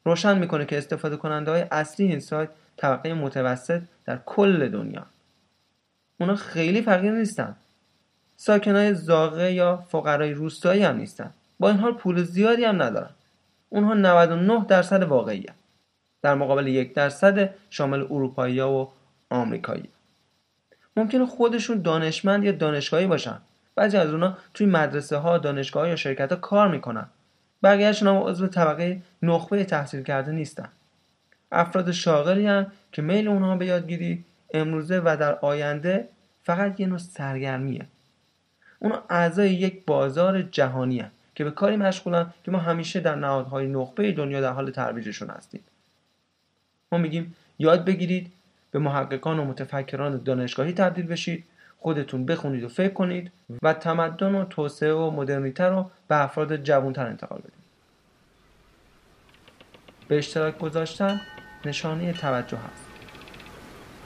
[0.04, 5.06] روشن می‌کنه که استفاده کننده های اصلی این سایت طبقه متوسط در کل دنیا.
[6.20, 7.56] اونا خیلی فقیر نیستن.
[8.36, 11.30] ساکنای زاغه یا فقرای روستایی هم نیستن.
[11.60, 13.10] با این حال پول زیادی هم ندارن.
[13.68, 15.54] اونها 99 درصد واقعی هم.
[16.22, 18.86] در مقابل یک درصد شامل اروپایی و
[19.30, 19.88] آمریکایی.
[20.98, 23.38] ممکنه خودشون دانشمند یا دانشگاهی باشن.
[23.74, 27.06] بعضی از اونا توی مدرسه ها دانشگاه یا شرکت ها کار می‌کنن.
[27.62, 30.68] بقیهشون هم عضو طبقه نخبه تحصیل کرده نیستن.
[31.52, 36.08] افراد شاغلی هم که میل اونها به یادگیری امروزه و در آینده
[36.42, 37.86] فقط یه نوع سرگرمیه.
[38.78, 43.66] اونا اعضای یک بازار جهانی هن که به کاری مشغولن که ما همیشه در نهادهای
[43.66, 45.60] نخبه دنیا در حال ترویجشون هستیم.
[46.92, 48.32] ما میگیم یاد بگیرید
[48.70, 51.44] به محققان و متفکران دانشگاهی تبدیل بشید
[51.78, 57.06] خودتون بخونید و فکر کنید و تمدن و توسعه و مدرنیته رو به افراد جوانتر
[57.06, 57.52] انتقال بدید.
[60.08, 61.20] به اشتراک گذاشتن
[61.64, 62.84] نشانه توجه هست.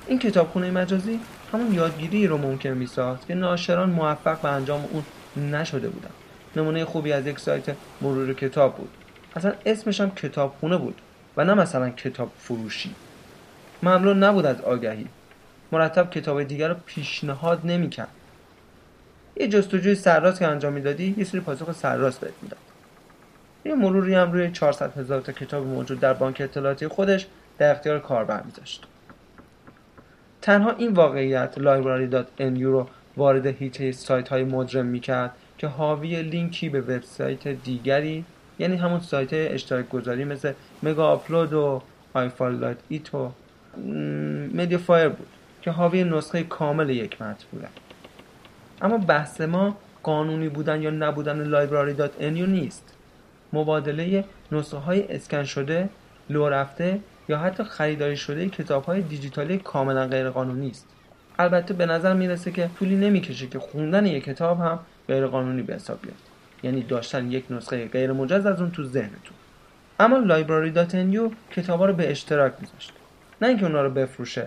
[0.06, 1.20] این کتابخونه مجازی
[1.52, 5.04] همون یادگیری رو ممکن میساخت که ناشران موفق به انجام اون
[5.54, 6.10] نشده بودن.
[6.56, 8.90] نمونه خوبی از یک سایت مرور کتاب بود.
[9.36, 11.00] اصلا اسمش هم کتابخونه بود
[11.36, 12.94] و نه مثلا کتاب فروشی
[13.82, 15.06] مملون نبود از آگهی.
[15.72, 18.08] مرتب کتاب دیگر رو پیشنهاد نمی‌کرد.
[19.36, 22.58] یه جستجوی سرراست که انجام می‌دادی یه سری پاسخ سرراست بهت می‌داد.
[23.64, 27.26] یه مروری هم روی 400 هزار تا کتاب موجود در بانک اطلاعاتی خودش
[27.58, 28.86] در اختیار کاربر میذاشت.
[30.42, 36.80] تنها این واقعیت library.nu رو وارد حیطه سایت های مجرم می‌کرد که حاوی لینکی به
[36.80, 38.24] وبسایت دیگری
[38.58, 41.82] یعنی همون سایت اشتراک گذاری مثل Megaupload و
[42.14, 43.32] iFile.it و
[44.54, 45.26] MediaFire بود
[45.62, 47.68] که حاوی نسخه کامل یک متن بودن
[48.82, 52.94] اما بحث ما قانونی بودن یا نبودن library.nu نیست.
[53.52, 55.88] مبادله نسخه های اسکن شده
[56.30, 60.86] لو رفته یا حتی خریداری شده کتاب های دیجیتالی کاملا غیر قانونی است.
[61.38, 65.74] البته به نظر می‌رسه که طولی نمی‌کشه که خوندن یک کتاب هم غیر قانونی به
[65.74, 66.16] حساب بیاد.
[66.62, 69.36] یعنی داشتن یک نسخه غیر مجاز از اون تو ذهنتون.
[70.00, 72.92] اما library.nu کتابا رو به اشتراک میذاشت
[73.42, 74.46] نه اینکه اونا رو بفروشه.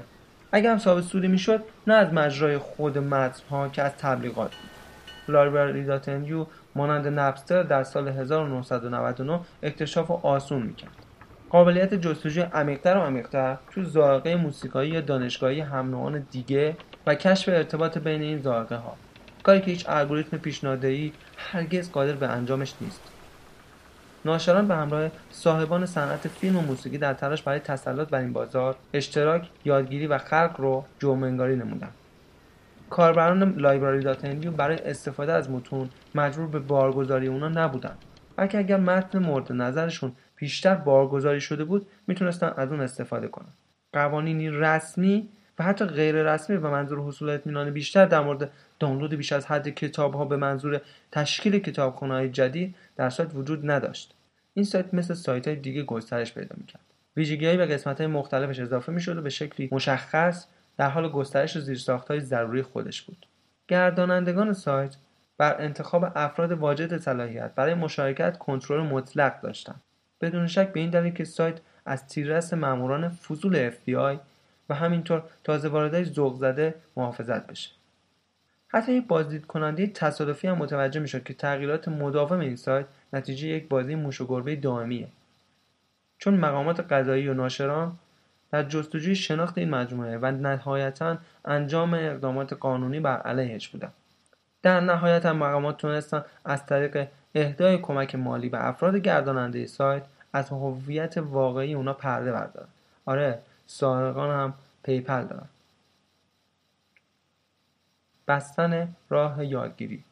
[0.51, 4.51] اگه هم صاحب سودی می‌شد نه از مجرای خود متن ها که از تبلیغات.
[5.87, 10.91] .nu مانند Napster در سال 1999 اکتشاف و آسون می‌کرد.
[11.49, 16.75] قابلیت جستجوی عمیقتر و عمیقتر تو ذائقه موسیقایی یا دانشگاهی هم دیگه
[17.07, 18.95] و کشف ارتباط بین این ذائقه ها
[19.43, 23.14] کاری که هیچ الگوریتم پیشنهادی هرگز قادر به انجامش نیست.
[24.25, 28.75] ناشران به همراه صاحبان صنعت فیلم و موسیقی در تلاش برای تسلط بر این بازار
[28.93, 31.89] اشتراک یادگیری و خلق رو جرم‌انگاری نمودن.
[32.89, 37.95] کاربران library.nu برای استفاده از متون مجبور به بارگذاری اونا نبودن.
[38.35, 43.53] بلکه اگر متن مورد نظرشون پیشتر بارگذاری شده بود می‌تونستن از اون استفاده کنن.
[43.93, 49.31] قوانینی رسمی و حتی غیر رسمی به منظور حصول اطمینان بیشتر در مورد دانلود بیش
[49.31, 54.13] از حد کتاب ها به منظور تشکیل کتابخانه های جدید در سایت وجود نداشت.
[54.53, 56.81] این سایت مثل سایت های دیگه گسترش پیدا می‌کرد.
[57.17, 60.45] ویژگی به قسمت های مختلفش اضافه می‌شد و به شکلی مشخص
[60.77, 63.25] در حال گسترش زیرساخت های ضروری خودش بود.
[63.67, 64.95] گردانندگان سایت
[65.37, 69.81] بر انتخاب افراد واجد صلاحیت برای مشارکت کنترل مطلق داشتند.
[70.21, 74.17] بدون شک به این دلیل که سایت از تیررس ماموران فضول FBI
[74.69, 77.69] و همینطور تازه واردای ذوق زده محافظت بشه.
[78.75, 83.67] حتی یک بازدید کننده تصادفی هم متوجه می‌شد که تغییرات مداوم این سایت نتیجه یک
[83.67, 85.07] بازی موش و گربه دائمیه.
[86.17, 87.97] چون مقامات قضایی و ناشران
[88.51, 93.93] در جستجوی شناخت این مجموعه و نهایتا انجام اقدامات قانونی بر علیهش بودند
[94.63, 100.49] در نهایت هم مقامات تونستن از طریق اهدای کمک مالی به افراد گرداننده سایت از
[100.49, 102.67] هویت واقعی اونا پرده بردارن.
[103.05, 105.47] آره سارقان هم پیپل دارن.
[108.27, 110.03] بستن راه یادگیری.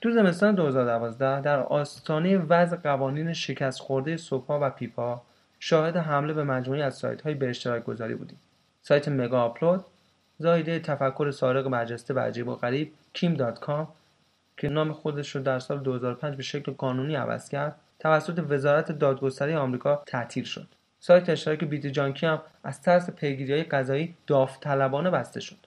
[0.00, 5.22] تو زمستان 2012 در آستانه وضع قوانین شکست خورده SOPA و PIPA
[5.58, 8.38] شاهد حمله به مجموعه‌ای از سایت های به اشتراک گذاری بودیم.
[8.82, 9.84] سایت Megaupload
[10.38, 13.88] زاییده تفکر سارق برجسته و عجیب و غریب Kim Dotcom
[14.56, 19.54] که نام خودش رو در سال 2005 به شکل قانونی عوض کرد توسط وزارت دادگستری
[19.54, 20.66] آمریکا تعطیل شد.
[21.00, 25.65] سایت اشتراک BTjunkie هم از ترس پیگیری های قضایی داوطلبانه بسته شد.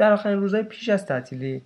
[0.00, 1.62] در آخرین روزهای پیش از تعطیلی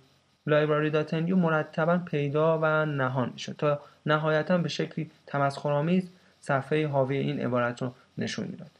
[0.47, 7.81] library.nu مرتبا پیدا و نهان می‌شد تا نهایتا به شکلی تمسخرآمیز صفحه حاوی این عبارت
[7.81, 8.71] رو نشون می‌داد.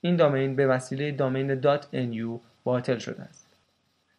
[0.00, 3.46] این domain به وسیله domain .nu باطل شده است.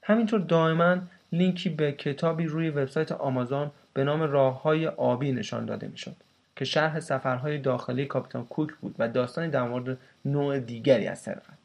[0.04, 0.98] همینطور دائما
[1.32, 6.16] لینکی به کتابی روی وبسایت آمازون به نام راههای آبی نشان داده می‌شد
[6.56, 11.63] که شرح سفرهای داخلی کاپیتان کوک بود و داستانی در مورد نوع دیگری از سرقت.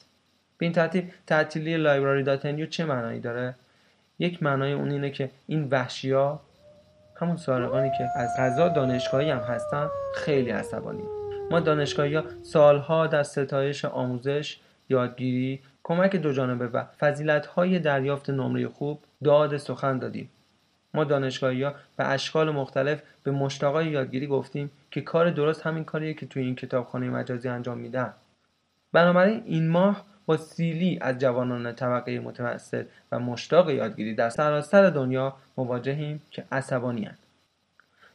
[0.59, 3.55] به این ترتیب تعطیلی library.nu چه معنایی داره؟
[4.19, 6.41] یک معنای اون اینه که این وحشیا
[7.17, 11.03] همون سارقانی که از قضا دانشگاهی هم هستن خیلی عصبانی
[11.51, 18.31] ما دانشگاهی ها سالها در ستایش آموزش یادگیری کمک دو جانبه و فضیلت های دریافت
[18.31, 20.31] نمره خوب داد سخن دادیم.
[20.95, 26.15] ما دانشگاهی ها به اشکال مختلف به مشتاقای یادگیری گفتیم که کار درست همین کاریه
[26.15, 28.13] که توی این کتابخانه مجازی انجام میدن.
[28.93, 35.37] بنابراین این ماه با سیلی از جوانان طبقه متوسط و مشتاق یادگیری در سراسر دنیا
[35.57, 37.11] مواجهیم که عصبانی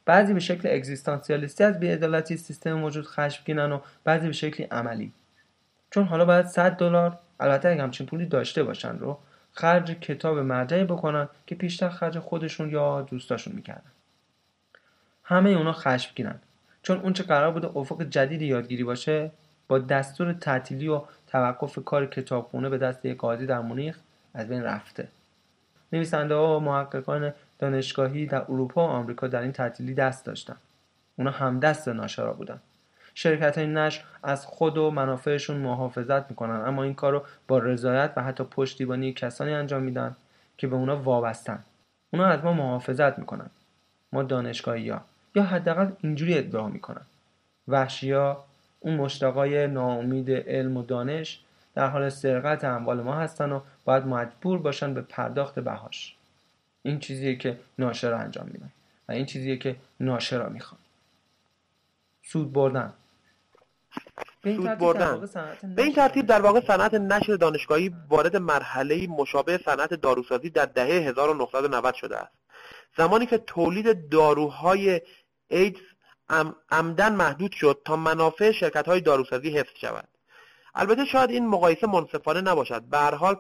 [0.05, 5.13] بعضی به شکل اگزیستانسیالیستی از بیعدالتی سیستم موجود خشمگینن و بعضی به شکلی عملی.
[5.91, 9.19] چون حالا باید 100 دلار البته اگه همچین پولی داشته باشن رو
[9.51, 13.91] خرج کتاب مرجعی بکنن که پیشتر خرج خودشون یا دوستاشون می‌کردن.
[15.23, 16.39] همه اونا خشمگینن.
[16.83, 19.31] چون اونچه قرار بوده افق جدید یادگیری باشه
[19.67, 21.01] با دستور تعطیلی و
[21.33, 23.99] توقف کار کتابخونه به دست یک قاضی در مونیخ
[24.33, 25.07] از بین رفته.
[25.93, 30.55] نویسنده ها و محققان دانشگاهی در اروپا و آمریکا در این تعطیلی دست داشتن.
[31.17, 32.59] اونا هم دست ناشرا بودن.
[33.13, 38.13] شرکت های نشر از خود و منافعشون محافظت می‌کنن اما این کار رو با رضایت
[38.15, 40.15] و حتی پشتیبانی کسانی انجام میدن
[40.57, 41.63] که به اونا وابستن.
[42.13, 43.49] اونا از ما محافظت می‌کنن.
[44.11, 45.01] ما دانشگاهی ها.
[45.35, 47.01] یا حداقل اینجوری ادعا می‌کنن.
[47.67, 48.43] وحشیا
[48.83, 51.39] اون مشتاقای ناامید علم و دانش
[51.75, 56.15] در حال سرقت اموال ما هستن و باید مجبور باشن به پرداخت بهاش.
[56.81, 58.71] این چیزیه که ناشرا انجام میدن
[59.09, 60.81] و این چیزیه که ناشرا می‌خوان.
[62.23, 62.93] سود بردن.
[64.43, 65.29] سود بردن.
[65.75, 70.87] به این ترتیب در واقع صنعت نشر دانشگاهی وارد مرحله مشابه صنعت داروسازی در دهه
[70.87, 72.33] 1990 شده است.
[72.97, 75.01] زمانی که تولید داروهای
[75.47, 75.79] ایدز
[76.71, 80.07] عمدن محدود شد تا منافع شرکت های داروسازی حفظ شود.
[80.75, 82.81] البته شاید این مقایسه منصفانه نباشد.
[82.81, 83.35] به هر حال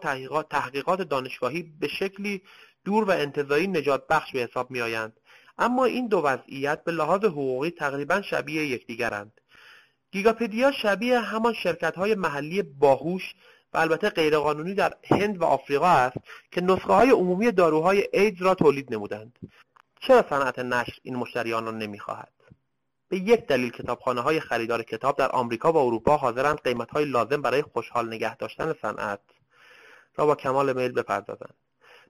[0.49, 2.41] تحقیقات, دانشگاهی به شکلی
[2.85, 5.19] دور و انتظایی نجات بخش به حساب می آیند.
[5.57, 9.41] اما این دو وضعیت به لحاظ حقوقی تقریبا شبیه یکدیگرند.
[10.11, 13.33] گیگاپدیا شبیه همان شرکت های محلی باهوش
[13.73, 16.17] و البته غیرقانونی در هند و آفریقا است
[16.51, 19.39] که نسخه های عمومی داروهای ایدز را تولید نمودند.
[19.99, 22.31] چرا صنعت نشر این مشتریان را نمی‌خواهد؟
[23.13, 27.41] به یک دلیل کتابخانه های خریدار کتاب در آمریکا و اروپا حاضرند قیمت های لازم
[27.41, 29.19] برای خوشحال نگه داشتن صنعت
[30.15, 31.53] را با کمال میل بپردازند.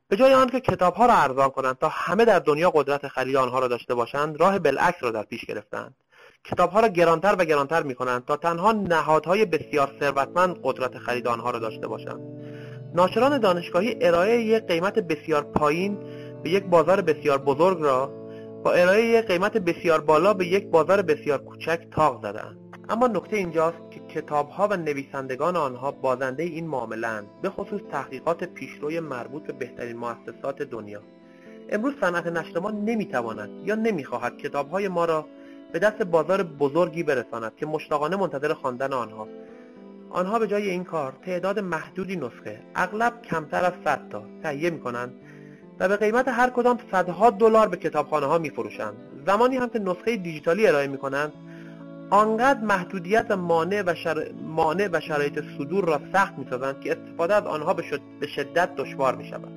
[0.08, 3.68] به جای آنکه کتابها را ارزان کنند تا همه در دنیا قدرت خرید آنها را
[3.68, 5.96] داشته باشند راه بالعکس را در پیش گرفتند
[6.44, 11.52] کتابها را گرانتر و گرانتر می کنند تا تنها نهادهای بسیار ثروتمند قدرت خرید آنها
[11.52, 12.22] را داشته باشند.
[12.96, 15.98] ناشران دانشگاهی ارائه یک قیمت بسیار پایین
[16.44, 18.23] به یک بازار بسیار بزرگ را
[18.64, 22.58] با ارائه یک قیمت بسیار بالا به یک بازار بسیار کوچک تاق زدند
[22.90, 29.00] اما نکته اینجاست که کتابها و نویسندگان آنها بازنده این معاملهاند به خصوص تحقیقات پیشروی
[29.00, 31.02] مربوط به بهترین مؤسسات دنیا.
[31.70, 35.26] امروز صنعت نشر ما نمی‌تواند یا نمی‌خواهد کتابهای ما را
[35.74, 39.28] به دست بازار بزرگی برساند که مشتاقانه منتظر خواندن آنها.
[40.10, 45.14] آنها به جای این کار تعداد محدودی نسخه اغلب کمتر از 100 تا تهیه می‌کنند
[45.80, 48.94] و به قیمت هر کدام صدها دلار به کتابخانه ها میفروشند.
[49.28, 51.34] زمانی هم که نسخه دیجیتالی ارائه می‌کنند
[52.10, 54.32] آنقدر محدودیت مانع و, شر...
[54.44, 57.84] مانع و شرایط صدور را سخت می‌سازند که استفاده از آنها به,
[58.20, 59.52] به شدت دشوار می شود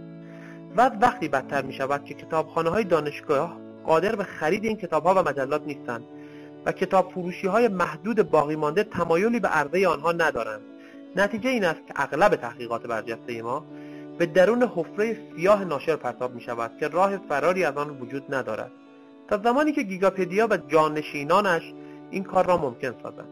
[0.76, 3.56] و وقتی بدتر می شود که کتابخانه های دانشگاه
[3.86, 6.04] قادر به خرید این کتاب ها و مجلات نیستند
[6.66, 10.60] و کتاب فروشی های محدود باقی مانده تمایلی به عرضه آنها ندارند
[11.16, 13.64] نتیجه این است که اغلب تحقیقات برجسته ما
[14.18, 18.70] به درون حفره سیاه ناشر پرتاب می شود که راه فراری از آن وجود ندارد.
[19.28, 21.74] تا زمانی که گیگاپدیا و جانشینانش
[22.10, 23.28] این کار را ممکن سازند.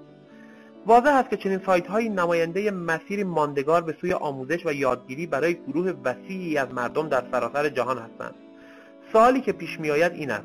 [0.87, 5.55] واضح است که چنین سایت های نماینده مسیری ماندگار به سوی آموزش و یادگیری برای
[5.55, 8.35] گروه وسیعی از مردم در سراسر جهان هستند.
[9.12, 10.45] سوالی که پیش میآید این است.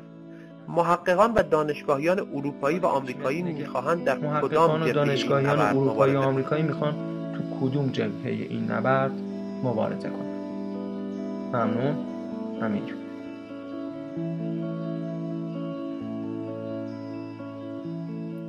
[0.68, 6.94] محققان و دانشگاهیان اروپایی و آمریکایی می‌خواهند در کدام و دانشگاهیان اروپایی و آمریکایی می‌خوان
[7.34, 9.12] تو کدوم جبهه این نبرد
[9.64, 10.29] مبارزه کنند؟
[11.52, 12.06] ممنون
[12.62, 12.98] همینجور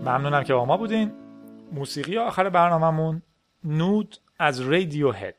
[0.06, 1.12] ممنونم که با ما بودین.
[1.72, 3.22] موسیقی آخر برنامهمون
[3.64, 5.36] نود از رادیو هد